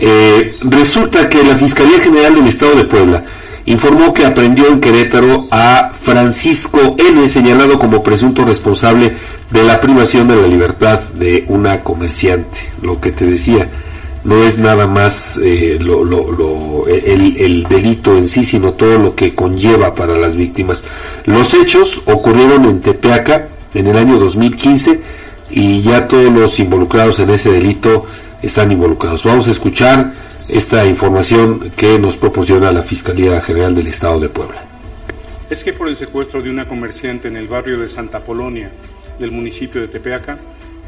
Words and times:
Eh, 0.00 0.56
resulta 0.60 1.28
que 1.28 1.42
la 1.42 1.56
Fiscalía 1.56 1.98
General 1.98 2.34
del 2.34 2.46
Estado 2.46 2.74
de 2.74 2.84
Puebla 2.84 3.24
informó 3.66 4.14
que 4.14 4.24
aprendió 4.24 4.68
en 4.68 4.80
Querétaro 4.80 5.46
a 5.50 5.90
Francisco 6.00 6.96
N., 6.98 7.28
señalado 7.28 7.78
como 7.78 8.02
presunto 8.02 8.44
responsable 8.44 9.14
de 9.50 9.62
la 9.62 9.80
privación 9.80 10.28
de 10.28 10.36
la 10.36 10.46
libertad 10.46 11.00
de 11.14 11.44
una 11.48 11.82
comerciante. 11.82 12.60
Lo 12.80 13.00
que 13.00 13.12
te 13.12 13.26
decía, 13.26 13.68
no 14.24 14.42
es 14.42 14.58
nada 14.58 14.86
más 14.86 15.38
eh, 15.42 15.78
lo, 15.80 16.04
lo, 16.04 16.86
el, 16.86 17.36
el, 17.38 17.64
delito 17.64 18.16
en 18.16 18.26
sí, 18.26 18.44
sino 18.44 18.72
todo 18.72 18.98
lo 18.98 19.14
que 19.14 19.34
conlleva 19.34 19.94
para 19.94 20.16
las 20.16 20.36
víctimas. 20.36 20.84
Los 21.24 21.54
hechos 21.54 22.02
ocurrieron 22.06 22.64
en 22.64 22.80
Tepeaca 22.80 23.48
en 23.74 23.86
el 23.86 23.96
año 23.96 24.18
2015 24.18 25.00
y 25.50 25.80
ya 25.80 26.08
todos 26.08 26.32
los 26.32 26.58
involucrados 26.58 27.20
en 27.20 27.30
ese 27.30 27.50
delito 27.50 28.04
están 28.42 28.72
involucrados. 28.72 29.24
Vamos 29.24 29.48
a 29.48 29.50
escuchar 29.50 30.12
esta 30.48 30.86
información 30.86 31.70
que 31.76 31.98
nos 31.98 32.16
proporciona 32.16 32.72
la 32.72 32.82
Fiscalía 32.82 33.40
General 33.40 33.74
del 33.74 33.86
Estado 33.86 34.20
de 34.20 34.28
Puebla. 34.28 34.62
Es 35.50 35.64
que 35.64 35.72
por 35.72 35.88
el 35.88 35.96
secuestro 35.96 36.42
de 36.42 36.50
una 36.50 36.68
comerciante 36.68 37.28
en 37.28 37.36
el 37.36 37.48
barrio 37.48 37.78
de 37.78 37.88
Santa 37.88 38.20
Polonia 38.20 38.70
del 39.18 39.32
municipio 39.32 39.80
de 39.80 39.88
Tepeaca, 39.88 40.38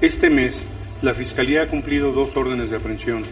este 0.00 0.30
mes 0.30 0.66
la 1.02 1.14
Fiscalía 1.14 1.62
ha 1.62 1.66
cumplido 1.66 2.12
dos 2.12 2.36
órdenes 2.36 2.70
de 2.70 2.76
aprehensión. 2.76 3.22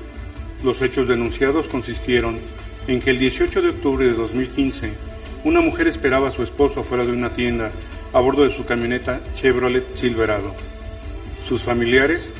Los 0.62 0.80
hechos 0.82 1.08
denunciados 1.08 1.68
consistieron 1.68 2.38
en 2.86 3.00
que 3.00 3.10
el 3.10 3.18
18 3.18 3.62
de 3.62 3.70
octubre 3.70 4.06
de 4.06 4.12
2015, 4.12 4.92
una 5.44 5.60
mujer 5.60 5.88
esperaba 5.88 6.28
a 6.28 6.32
su 6.32 6.42
esposo 6.42 6.82
fuera 6.82 7.04
de 7.04 7.12
una 7.12 7.30
tienda 7.30 7.70
a 8.12 8.20
bordo 8.20 8.44
de 8.44 8.54
su 8.54 8.64
camioneta 8.64 9.20
Chevrolet 9.34 9.94
Silverado. 9.94 10.54
Sus 11.46 11.62
familiares 11.62 12.32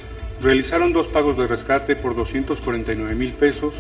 realizaron 0.43 0.93
dos 0.93 1.09
pagos 1.09 1.37
de 1.37 1.47
rescate 1.47 1.97
por 1.97 2.15
249 2.17 3.15
mil 3.15 3.33
pesos 3.33 3.75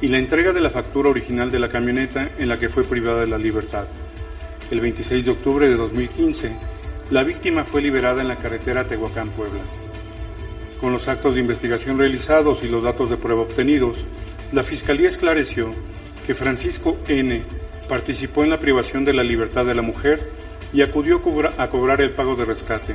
y 0.00 0.08
la 0.08 0.18
entrega 0.18 0.52
de 0.52 0.60
la 0.60 0.70
factura 0.70 1.10
original 1.10 1.50
de 1.50 1.58
la 1.58 1.68
camioneta 1.68 2.30
en 2.38 2.48
la 2.48 2.58
que 2.58 2.68
fue 2.68 2.84
privada 2.84 3.20
de 3.20 3.26
la 3.26 3.38
libertad. 3.38 3.86
El 4.70 4.80
26 4.80 5.24
de 5.24 5.30
octubre 5.30 5.68
de 5.68 5.76
2015, 5.76 6.52
la 7.10 7.24
víctima 7.24 7.64
fue 7.64 7.82
liberada 7.82 8.22
en 8.22 8.28
la 8.28 8.36
carretera 8.36 8.84
Tehuacán-Puebla. 8.84 9.60
Con 10.80 10.92
los 10.92 11.08
actos 11.08 11.34
de 11.34 11.40
investigación 11.40 11.98
realizados 11.98 12.62
y 12.62 12.68
los 12.68 12.84
datos 12.84 13.10
de 13.10 13.16
prueba 13.16 13.42
obtenidos, 13.42 14.06
la 14.52 14.62
Fiscalía 14.62 15.08
esclareció 15.08 15.70
que 16.26 16.34
Francisco 16.34 16.96
N. 17.08 17.42
participó 17.88 18.44
en 18.44 18.50
la 18.50 18.60
privación 18.60 19.04
de 19.04 19.12
la 19.12 19.24
libertad 19.24 19.66
de 19.66 19.74
la 19.74 19.82
mujer 19.82 20.20
y 20.72 20.82
acudió 20.82 21.20
a 21.58 21.68
cobrar 21.68 22.00
el 22.00 22.12
pago 22.12 22.36
de 22.36 22.44
rescate. 22.44 22.94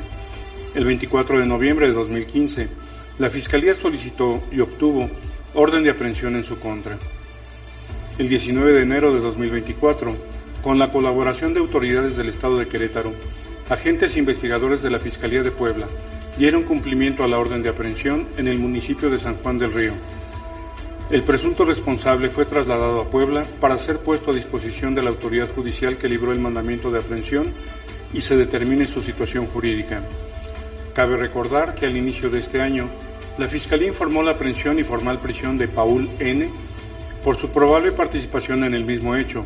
El 0.74 0.86
24 0.86 1.40
de 1.40 1.46
noviembre 1.46 1.88
de 1.88 1.94
2015, 1.94 2.68
la 3.18 3.30
Fiscalía 3.30 3.74
solicitó 3.74 4.44
y 4.52 4.60
obtuvo 4.60 5.10
orden 5.54 5.84
de 5.84 5.90
aprehensión 5.90 6.36
en 6.36 6.44
su 6.44 6.60
contra. 6.60 6.98
El 8.18 8.28
19 8.28 8.74
de 8.74 8.82
enero 8.82 9.14
de 9.14 9.22
2024, 9.22 10.14
con 10.62 10.80
la 10.80 10.92
colaboración 10.92 11.54
de 11.54 11.62
autoridades 11.62 12.18
del 12.18 12.28
Estado 12.28 12.58
de 12.58 12.68
Querétaro, 12.68 13.14
agentes 13.70 14.16
e 14.16 14.20
investigadores 14.20 14.82
de 14.82 14.90
la 14.90 15.00
Fiscalía 15.00 15.44
de 15.44 15.52
Puebla 15.52 15.88
dieron 16.38 16.64
cumplimiento 16.64 17.24
a 17.24 17.30
la 17.30 17.40
orden 17.40 17.64
de 17.64 17.70
aprehensión 17.70 18.28
en 18.36 18.50
el 18.50 18.60
municipio 18.60 19.10
de 19.10 19.20
San 19.20 19.38
Juan 19.38 19.58
del 19.60 19.74
Río. 19.74 19.94
El 21.10 21.24
presunto 21.24 21.64
responsable 21.64 22.30
fue 22.30 22.46
trasladado 22.46 23.00
a 23.00 23.10
Puebla 23.10 23.46
para 23.62 23.78
ser 23.78 24.00
puesto 24.00 24.32
a 24.32 24.36
disposición 24.36 24.94
de 24.94 25.04
la 25.04 25.12
autoridad 25.12 25.50
judicial 25.54 25.98
que 25.98 26.10
libró 26.10 26.34
el 26.34 26.40
mandamiento 26.40 26.92
de 26.92 27.00
aprehensión 27.00 27.54
y 28.12 28.20
se 28.20 28.36
determine 28.36 28.88
su 28.88 29.02
situación 29.02 29.46
jurídica. 29.46 30.02
Cabe 30.96 31.18
recordar 31.18 31.76
que 31.76 31.86
al 31.86 31.98
inicio 31.98 32.30
de 32.30 32.40
este 32.40 32.62
año, 32.62 32.88
la 33.38 33.50
Fiscalía 33.50 33.90
informó 33.90 34.24
la 34.24 34.32
aprehensión 34.32 34.80
y 34.80 34.86
formal 34.86 35.20
prisión 35.20 35.58
de 35.58 35.68
Paul 35.68 36.10
N. 36.20 36.48
por 37.22 37.36
su 37.36 37.50
probable 37.50 37.92
participación 37.92 38.64
en 38.64 38.74
el 38.74 38.86
mismo 38.86 39.14
hecho. 39.18 39.44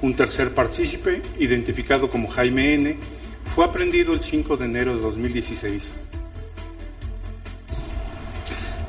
Un 0.00 0.14
tercer 0.14 0.54
partícipe, 0.54 1.20
identificado 1.38 2.08
como 2.08 2.28
Jaime 2.28 2.72
N., 2.72 2.96
fue 3.44 3.66
aprendido 3.66 4.14
el 4.14 4.22
5 4.22 4.56
de 4.56 4.64
enero 4.64 4.96
de 4.96 5.02
2016. 5.02 5.92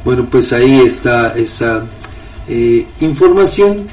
Bueno, 0.05 0.25
pues 0.31 0.53
ahí 0.53 0.79
está 0.79 1.37
esa 1.37 1.85
eh, 2.47 2.85
información 3.01 3.85